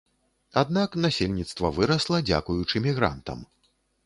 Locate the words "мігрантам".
2.89-3.47